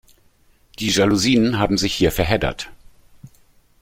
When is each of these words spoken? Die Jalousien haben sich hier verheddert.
Die 0.79 0.89
Jalousien 0.89 1.59
haben 1.59 1.77
sich 1.77 1.93
hier 1.93 2.11
verheddert. 2.11 2.71